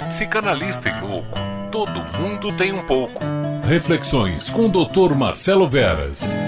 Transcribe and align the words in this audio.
de 0.00 0.06
psicanalista 0.06 0.88
e 0.88 1.00
louco. 1.00 1.38
Todo 1.70 2.00
mundo 2.18 2.52
tem 2.52 2.72
um 2.72 2.82
pouco. 2.82 3.20
Reflexões 3.66 4.50
com 4.50 4.66
o 4.66 4.68
Dr. 4.68 5.14
Marcelo 5.14 5.68
Veras. 5.68 6.38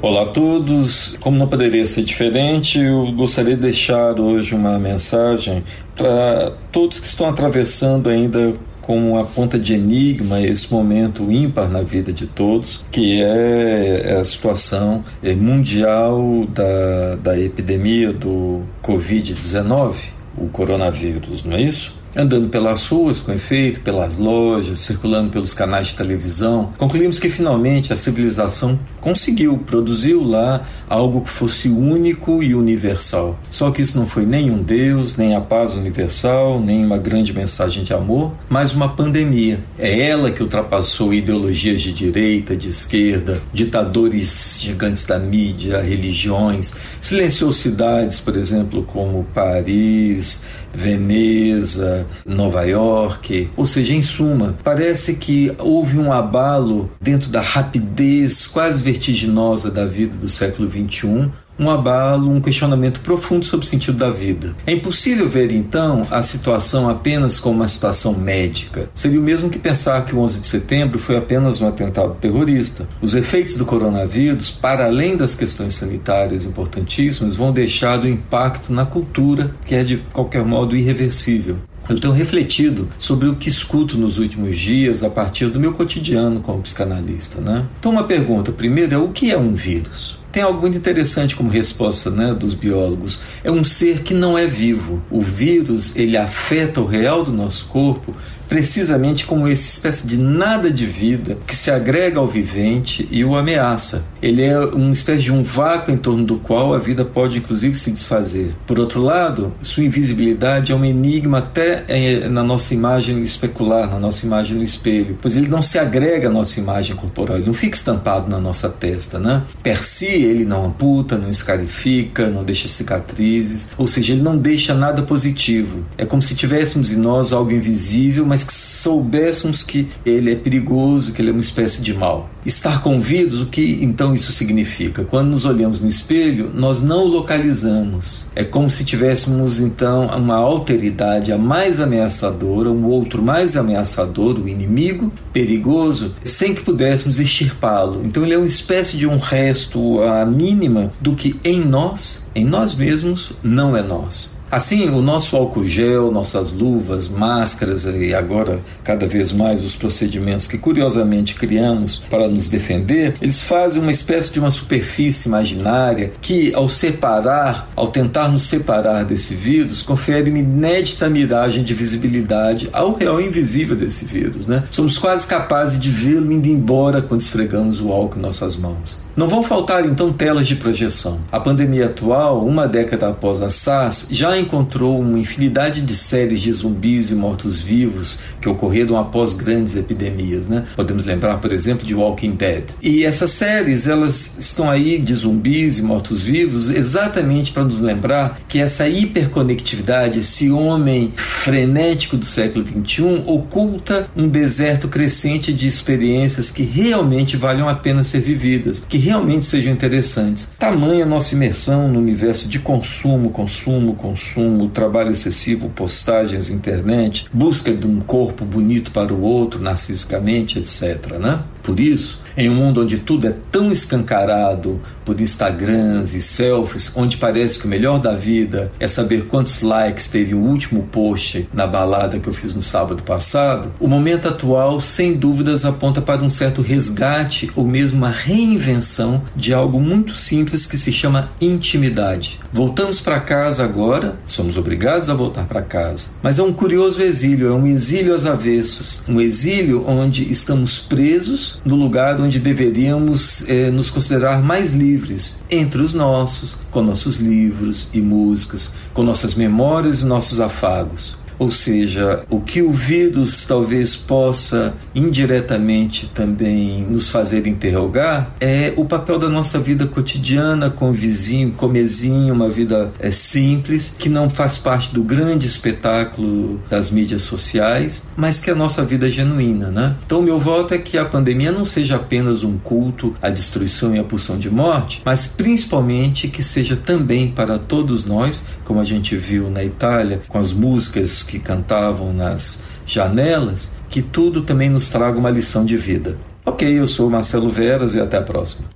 Olá 0.00 0.22
a 0.22 0.26
todos. 0.26 1.16
Como 1.20 1.36
não 1.36 1.46
poderia 1.46 1.86
ser 1.86 2.02
diferente, 2.02 2.80
eu 2.80 3.12
gostaria 3.12 3.54
de 3.54 3.62
deixar 3.62 4.18
hoje 4.18 4.54
uma 4.54 4.78
mensagem 4.78 5.62
para 5.94 6.52
todos 6.72 6.98
que 6.98 7.06
estão 7.06 7.28
atravessando 7.28 8.08
ainda 8.08 8.54
como 8.80 9.16
a 9.16 9.24
ponta 9.24 9.60
de 9.60 9.74
enigma 9.74 10.40
esse 10.40 10.72
momento 10.72 11.30
ímpar 11.30 11.68
na 11.68 11.82
vida 11.82 12.12
de 12.12 12.26
todos, 12.26 12.84
que 12.90 13.22
é 13.22 14.16
a 14.20 14.24
situação 14.24 15.04
mundial 15.36 16.46
da, 16.48 17.14
da 17.16 17.38
epidemia 17.38 18.12
do 18.12 18.62
Covid-19, 18.82 19.94
o 20.36 20.48
coronavírus, 20.48 21.44
não 21.44 21.56
é 21.56 21.62
isso? 21.62 22.01
Andando 22.16 22.48
pelas 22.48 22.86
ruas, 22.86 23.20
com 23.20 23.32
efeito, 23.32 23.80
pelas 23.80 24.18
lojas, 24.18 24.80
circulando 24.80 25.30
pelos 25.30 25.54
canais 25.54 25.88
de 25.88 25.94
televisão, 25.94 26.72
concluímos 26.78 27.18
que 27.18 27.28
finalmente 27.28 27.92
a 27.92 27.96
civilização 27.96 28.78
conseguiu, 29.00 29.58
produziu 29.58 30.22
lá 30.22 30.64
algo 30.88 31.22
que 31.22 31.30
fosse 31.30 31.68
único 31.68 32.42
e 32.42 32.54
universal. 32.54 33.38
Só 33.50 33.70
que 33.70 33.82
isso 33.82 33.98
não 33.98 34.06
foi 34.06 34.24
nem 34.24 34.50
um 34.50 34.62
Deus, 34.62 35.16
nem 35.16 35.34
a 35.34 35.40
paz 35.40 35.74
universal, 35.74 36.60
nem 36.60 36.84
uma 36.84 36.98
grande 36.98 37.32
mensagem 37.32 37.82
de 37.82 37.92
amor, 37.92 38.32
mas 38.48 38.74
uma 38.74 38.88
pandemia. 38.88 39.60
É 39.78 40.08
ela 40.08 40.30
que 40.30 40.42
ultrapassou 40.42 41.12
ideologias 41.12 41.82
de 41.82 41.92
direita, 41.92 42.56
de 42.56 42.68
esquerda, 42.68 43.40
ditadores 43.52 44.58
gigantes 44.60 45.04
da 45.04 45.18
mídia, 45.18 45.80
religiões, 45.80 46.74
silenciou 47.00 47.52
cidades, 47.52 48.20
por 48.20 48.36
exemplo, 48.36 48.84
como 48.84 49.24
Paris, 49.34 50.42
Veneza, 50.74 52.01
Nova 52.26 52.64
York. 52.64 53.50
Ou 53.56 53.66
seja, 53.66 53.94
em 53.94 54.02
suma, 54.02 54.54
parece 54.62 55.16
que 55.16 55.52
houve 55.58 55.98
um 55.98 56.12
abalo 56.12 56.90
dentro 57.00 57.28
da 57.28 57.40
rapidez 57.40 58.46
quase 58.46 58.82
vertiginosa 58.82 59.70
da 59.70 59.86
vida 59.86 60.16
do 60.16 60.28
século 60.28 60.70
XXI 60.70 61.30
um 61.58 61.70
abalo, 61.70 62.30
um 62.30 62.40
questionamento 62.40 63.00
profundo 63.00 63.44
sobre 63.44 63.66
o 63.66 63.68
sentido 63.68 63.96
da 63.96 64.10
vida. 64.10 64.54
É 64.66 64.72
impossível 64.72 65.28
ver 65.28 65.52
então 65.52 66.02
a 66.10 66.22
situação 66.22 66.88
apenas 66.88 67.38
como 67.38 67.56
uma 67.56 67.68
situação 67.68 68.14
médica. 68.14 68.88
Seria 68.94 69.20
o 69.20 69.22
mesmo 69.22 69.50
que 69.50 69.58
pensar 69.58 70.04
que 70.04 70.14
o 70.14 70.18
11 70.18 70.40
de 70.40 70.46
setembro 70.46 70.98
foi 70.98 71.16
apenas 71.16 71.60
um 71.60 71.68
atentado 71.68 72.14
terrorista. 72.20 72.88
Os 73.00 73.14
efeitos 73.14 73.56
do 73.56 73.64
coronavírus, 73.64 74.50
para 74.50 74.86
além 74.86 75.16
das 75.16 75.34
questões 75.34 75.74
sanitárias 75.74 76.44
importantíssimas, 76.44 77.36
vão 77.36 77.52
deixar 77.52 78.00
o 78.00 78.08
impacto 78.08 78.72
na 78.72 78.84
cultura, 78.84 79.54
que 79.64 79.74
é 79.74 79.84
de 79.84 79.98
qualquer 80.12 80.44
modo 80.44 80.74
irreversível. 80.74 81.58
Eu 81.88 81.98
tenho 81.98 82.12
refletido 82.12 82.88
sobre 82.96 83.28
o 83.28 83.36
que 83.36 83.48
escuto 83.48 83.98
nos 83.98 84.18
últimos 84.18 84.58
dias 84.58 85.02
a 85.02 85.10
partir 85.10 85.46
do 85.46 85.58
meu 85.58 85.72
cotidiano 85.72 86.40
como 86.40 86.62
psicanalista, 86.62 87.40
né? 87.40 87.66
Então 87.78 87.92
uma 87.92 88.04
pergunta 88.04 88.52
primeiro 88.52 88.94
é 88.94 88.98
o 88.98 89.08
que 89.08 89.30
é 89.30 89.38
um 89.38 89.52
vírus? 89.54 90.18
Tem 90.30 90.42
algo 90.42 90.62
muito 90.62 90.78
interessante 90.78 91.36
como 91.36 91.50
resposta 91.50 92.08
né, 92.08 92.32
dos 92.32 92.54
biólogos. 92.54 93.20
É 93.44 93.50
um 93.50 93.62
ser 93.62 94.02
que 94.02 94.14
não 94.14 94.38
é 94.38 94.46
vivo. 94.46 95.02
O 95.10 95.20
vírus 95.20 95.94
ele 95.94 96.16
afeta 96.16 96.80
o 96.80 96.86
real 96.86 97.22
do 97.22 97.30
nosso 97.30 97.66
corpo 97.66 98.14
precisamente 98.52 99.24
como 99.24 99.48
essa 99.48 99.66
espécie 99.66 100.06
de 100.06 100.18
nada 100.18 100.70
de 100.70 100.84
vida 100.84 101.38
que 101.46 101.56
se 101.56 101.70
agrega 101.70 102.18
ao 102.18 102.26
vivente 102.26 103.08
e 103.10 103.24
o 103.24 103.34
ameaça. 103.34 104.04
Ele 104.20 104.42
é 104.42 104.58
uma 104.58 104.92
espécie 104.92 105.22
de 105.22 105.32
um 105.32 105.42
vácuo 105.42 105.90
em 105.90 105.96
torno 105.96 106.22
do 106.22 106.36
qual 106.36 106.74
a 106.74 106.78
vida 106.78 107.02
pode 107.02 107.38
inclusive 107.38 107.78
se 107.78 107.90
desfazer. 107.90 108.54
Por 108.66 108.78
outro 108.78 109.00
lado, 109.00 109.54
sua 109.62 109.84
invisibilidade 109.84 110.70
é 110.70 110.74
um 110.74 110.84
enigma 110.84 111.38
até 111.38 111.82
eh, 111.88 112.28
na 112.28 112.42
nossa 112.42 112.74
imagem 112.74 113.22
especular, 113.22 113.88
na 113.88 113.98
nossa 113.98 114.26
imagem 114.26 114.58
no 114.58 114.62
espelho, 114.62 115.16
pois 115.22 115.34
ele 115.34 115.48
não 115.48 115.62
se 115.62 115.78
agrega 115.78 116.28
à 116.28 116.30
nossa 116.30 116.60
imagem 116.60 116.94
corporal, 116.94 117.38
ele 117.38 117.46
não 117.46 117.54
fica 117.54 117.74
estampado 117.74 118.28
na 118.28 118.38
nossa 118.38 118.68
testa, 118.68 119.18
né? 119.18 119.44
Per 119.62 119.82
si, 119.82 120.04
ele 120.04 120.44
não 120.44 120.66
amputa, 120.66 121.16
não 121.16 121.30
escarifica, 121.30 122.28
não 122.28 122.44
deixa 122.44 122.68
cicatrizes, 122.68 123.70
ou 123.78 123.86
seja, 123.86 124.12
ele 124.12 124.20
não 124.20 124.36
deixa 124.36 124.74
nada 124.74 125.00
positivo. 125.00 125.86
É 125.96 126.04
como 126.04 126.20
se 126.20 126.34
tivéssemos 126.34 126.92
em 126.92 126.98
nós 126.98 127.32
algo 127.32 127.50
invisível, 127.50 128.26
mas 128.26 128.41
mas 128.42 128.44
que 128.44 128.52
soubéssemos 128.52 129.62
que 129.62 129.88
ele 130.04 130.32
é 130.32 130.34
perigoso, 130.34 131.12
que 131.12 131.22
ele 131.22 131.30
é 131.30 131.32
uma 131.32 131.40
espécie 131.40 131.80
de 131.80 131.94
mal. 131.94 132.28
Estar 132.44 132.82
com 132.82 133.00
vírus, 133.00 133.40
o 133.40 133.46
que 133.46 133.78
então 133.82 134.14
isso 134.14 134.32
significa? 134.32 135.04
Quando 135.04 135.30
nos 135.30 135.44
olhamos 135.44 135.80
no 135.80 135.88
espelho, 135.88 136.50
nós 136.52 136.80
não 136.80 137.04
o 137.04 137.08
localizamos. 137.08 138.26
É 138.34 138.42
como 138.42 138.68
se 138.68 138.84
tivéssemos 138.84 139.60
então 139.60 140.06
uma 140.06 140.36
alteridade 140.36 141.30
a 141.30 141.38
mais 141.38 141.80
ameaçadora, 141.80 142.70
um 142.70 142.86
outro 142.86 143.22
mais 143.22 143.56
ameaçador, 143.56 144.40
o 144.40 144.48
inimigo 144.48 145.12
perigoso, 145.32 146.16
sem 146.24 146.54
que 146.54 146.62
pudéssemos 146.62 147.20
extirpá-lo. 147.20 148.04
Então 148.04 148.24
ele 148.24 148.34
é 148.34 148.38
uma 148.38 148.46
espécie 148.46 148.96
de 148.96 149.06
um 149.06 149.18
resto 149.18 150.02
a 150.02 150.24
mínima 150.24 150.92
do 151.00 151.14
que 151.14 151.36
em 151.44 151.60
nós, 151.60 152.26
em 152.34 152.44
nós 152.44 152.74
mesmos, 152.74 153.34
não 153.42 153.76
é 153.76 153.82
nós. 153.82 154.41
Assim, 154.52 154.90
o 154.90 155.00
nosso 155.00 155.34
álcool 155.34 155.64
gel, 155.64 156.12
nossas 156.12 156.52
luvas, 156.52 157.08
máscaras 157.08 157.86
e 157.86 158.12
agora 158.12 158.60
cada 158.84 159.08
vez 159.08 159.32
mais 159.32 159.64
os 159.64 159.76
procedimentos 159.76 160.46
que 160.46 160.58
curiosamente 160.58 161.34
criamos 161.34 162.02
para 162.10 162.28
nos 162.28 162.50
defender, 162.50 163.14
eles 163.22 163.40
fazem 163.40 163.80
uma 163.80 163.90
espécie 163.90 164.30
de 164.30 164.38
uma 164.38 164.50
superfície 164.50 165.26
imaginária 165.26 166.12
que, 166.20 166.52
ao 166.52 166.68
separar, 166.68 167.70
ao 167.74 167.86
tentar 167.86 168.28
nos 168.28 168.42
separar 168.42 169.06
desse 169.06 169.34
vírus, 169.34 169.80
confere 169.80 170.28
uma 170.28 170.40
inédita 170.40 171.08
miragem 171.08 171.64
de 171.64 171.72
visibilidade 171.72 172.68
ao 172.74 172.92
real 172.92 173.22
invisível 173.22 173.74
desse 173.74 174.04
vírus. 174.04 174.46
Né? 174.46 174.64
Somos 174.70 174.98
quase 174.98 175.26
capazes 175.26 175.80
de 175.80 175.88
vê-lo 175.88 176.30
indo 176.30 176.46
embora 176.46 177.00
quando 177.00 177.22
esfregamos 177.22 177.80
o 177.80 177.90
álcool 177.90 178.18
em 178.18 178.22
nossas 178.22 178.58
mãos. 178.58 179.00
Não 179.14 179.28
vão 179.28 179.42
faltar 179.42 179.84
então 179.84 180.12
telas 180.12 180.46
de 180.46 180.56
projeção. 180.56 181.20
A 181.30 181.38
pandemia 181.38 181.86
atual, 181.86 182.46
uma 182.46 182.66
década 182.66 183.08
após 183.08 183.42
a 183.42 183.50
SARS, 183.50 184.08
já 184.10 184.38
encontrou 184.38 184.98
uma 184.98 185.18
infinidade 185.18 185.82
de 185.82 185.94
séries 185.94 186.40
de 186.40 186.50
zumbis 186.52 187.10
e 187.10 187.14
mortos-vivos 187.14 188.20
que 188.40 188.48
ocorreram 188.48 188.96
após 188.96 189.34
grandes 189.34 189.76
epidemias, 189.76 190.48
né? 190.48 190.64
Podemos 190.74 191.04
lembrar, 191.04 191.38
por 191.38 191.52
exemplo, 191.52 191.86
de 191.86 191.94
Walking 191.94 192.32
Dead. 192.32 192.64
E 192.80 193.04
essas 193.04 193.32
séries, 193.32 193.86
elas 193.86 194.38
estão 194.38 194.70
aí 194.70 194.98
de 194.98 195.14
zumbis 195.14 195.78
e 195.78 195.82
mortos-vivos 195.82 196.70
exatamente 196.70 197.52
para 197.52 197.64
nos 197.64 197.80
lembrar 197.80 198.40
que 198.48 198.58
essa 198.58 198.88
hiperconectividade, 198.88 200.20
esse 200.20 200.50
homem 200.50 201.12
frenético 201.16 202.16
do 202.16 202.24
século 202.24 202.64
XXI, 202.66 203.24
oculta 203.26 204.08
um 204.16 204.26
deserto 204.26 204.88
crescente 204.88 205.52
de 205.52 205.66
experiências 205.66 206.50
que 206.50 206.62
realmente 206.62 207.36
valham 207.36 207.68
a 207.68 207.74
pena 207.74 208.02
ser 208.02 208.20
vividas, 208.20 208.84
que 208.88 209.01
realmente 209.02 209.46
sejam 209.46 209.72
interessantes. 209.72 210.50
Tamanha 210.58 211.04
nossa 211.04 211.34
imersão 211.34 211.88
no 211.88 211.98
universo 211.98 212.48
de 212.48 212.58
consumo, 212.58 213.30
consumo, 213.30 213.94
consumo, 213.94 214.68
trabalho 214.68 215.10
excessivo, 215.10 215.68
postagens, 215.68 216.48
internet, 216.48 217.26
busca 217.32 217.72
de 217.72 217.86
um 217.86 218.00
corpo 218.00 218.44
bonito 218.44 218.92
para 218.92 219.12
o 219.12 219.22
outro, 219.22 219.60
narcisicamente, 219.60 220.58
etc. 220.58 221.18
Né? 221.18 221.42
Por 221.62 221.78
isso, 221.78 222.22
em 222.36 222.48
um 222.48 222.54
mundo 222.54 222.82
onde 222.82 222.98
tudo 222.98 223.26
é 223.26 223.34
tão 223.50 223.70
escancarado 223.70 224.80
por 225.04 225.20
Instagrams 225.20 226.14
e 226.14 226.22
selfies, 226.22 226.92
onde 226.94 227.16
parece 227.16 227.58
que 227.58 227.66
o 227.66 227.68
melhor 227.68 227.98
da 227.98 228.14
vida 228.14 228.72
é 228.78 228.86
saber 228.86 229.26
quantos 229.26 229.62
likes 229.62 230.08
teve 230.08 230.34
o 230.34 230.38
último 230.38 230.84
post 230.84 231.48
na 231.52 231.66
balada 231.66 232.18
que 232.18 232.28
eu 232.28 232.34
fiz 232.34 232.54
no 232.54 232.62
sábado 232.62 233.02
passado, 233.02 233.72
o 233.80 233.88
momento 233.88 234.28
atual, 234.28 234.80
sem 234.80 235.14
dúvidas, 235.14 235.64
aponta 235.64 236.00
para 236.00 236.22
um 236.22 236.30
certo 236.30 236.62
resgate 236.62 237.50
ou 237.54 237.66
mesmo 237.66 237.98
uma 237.98 238.10
reinvenção 238.10 239.22
de 239.34 239.52
algo 239.52 239.80
muito 239.80 240.16
simples 240.16 240.66
que 240.66 240.76
se 240.76 240.92
chama 240.92 241.30
intimidade. 241.40 242.40
Voltamos 242.52 243.00
para 243.00 243.20
casa 243.20 243.64
agora, 243.64 244.16
somos 244.26 244.56
obrigados 244.56 245.08
a 245.08 245.14
voltar 245.14 245.46
para 245.46 245.62
casa, 245.62 246.10
mas 246.22 246.38
é 246.38 246.42
um 246.42 246.52
curioso 246.52 247.02
exílio, 247.02 247.48
é 247.48 247.52
um 247.52 247.66
exílio 247.66 248.14
às 248.14 248.26
avessas, 248.26 249.04
um 249.08 249.20
exílio 249.20 249.84
onde 249.86 250.30
estamos 250.30 250.78
presos 250.78 251.51
no 251.64 251.76
lugar 251.76 252.20
onde 252.20 252.38
deveríamos 252.38 253.48
eh, 253.48 253.70
nos 253.70 253.90
considerar 253.90 254.42
mais 254.42 254.72
livres 254.72 255.42
entre 255.50 255.80
os 255.80 255.94
nossos, 255.94 256.56
com 256.70 256.82
nossos 256.82 257.20
livros 257.20 257.88
e 257.92 258.00
músicas, 258.00 258.74
com 258.92 259.02
nossas 259.02 259.34
memórias 259.34 260.02
e 260.02 260.06
nossos 260.06 260.40
afagos. 260.40 261.21
Ou 261.42 261.50
seja, 261.50 262.24
o 262.30 262.40
que 262.40 262.62
o 262.62 262.70
vírus 262.70 263.44
talvez 263.44 263.96
possa 263.96 264.74
indiretamente 264.94 266.08
também 266.14 266.86
nos 266.88 267.08
fazer 267.08 267.48
interrogar 267.48 268.32
é 268.40 268.72
o 268.76 268.84
papel 268.84 269.18
da 269.18 269.28
nossa 269.28 269.58
vida 269.58 269.84
cotidiana 269.84 270.70
com 270.70 270.92
vizinho, 270.92 271.50
com 271.50 271.66
mesinho, 271.66 272.32
uma 272.32 272.48
vida 272.48 272.92
é, 273.00 273.10
simples, 273.10 273.92
que 273.98 274.08
não 274.08 274.30
faz 274.30 274.56
parte 274.56 274.94
do 274.94 275.02
grande 275.02 275.48
espetáculo 275.48 276.60
das 276.70 276.92
mídias 276.92 277.24
sociais, 277.24 278.08
mas 278.16 278.38
que 278.38 278.48
é 278.48 278.52
a 278.52 278.56
nossa 278.56 278.84
vida 278.84 279.10
genuína, 279.10 279.68
né? 279.68 279.96
Então, 280.06 280.22
meu 280.22 280.38
voto 280.38 280.74
é 280.74 280.78
que 280.78 280.96
a 280.96 281.04
pandemia 281.04 281.50
não 281.50 281.64
seja 281.64 281.96
apenas 281.96 282.44
um 282.44 282.56
culto 282.56 283.16
à 283.20 283.28
destruição 283.28 283.96
e 283.96 283.98
à 283.98 284.04
pulsão 284.04 284.38
de 284.38 284.48
morte, 284.48 285.02
mas 285.04 285.26
principalmente 285.26 286.28
que 286.28 286.40
seja 286.40 286.76
também 286.76 287.26
para 287.26 287.58
todos 287.58 288.04
nós, 288.04 288.44
como 288.64 288.78
a 288.78 288.84
gente 288.84 289.16
viu 289.16 289.50
na 289.50 289.64
Itália, 289.64 290.22
com 290.28 290.38
as 290.38 290.52
músicas 290.52 291.24
que 291.32 291.38
cantavam 291.38 292.12
nas 292.12 292.62
janelas, 292.84 293.72
que 293.88 294.02
tudo 294.02 294.42
também 294.42 294.68
nos 294.68 294.90
traga 294.90 295.18
uma 295.18 295.30
lição 295.30 295.64
de 295.64 295.78
vida. 295.78 296.18
Ok, 296.44 296.68
eu 296.78 296.86
sou 296.86 297.08
Marcelo 297.08 297.50
Veras 297.50 297.94
e 297.94 298.00
até 298.00 298.18
a 298.18 298.22
próxima. 298.22 298.72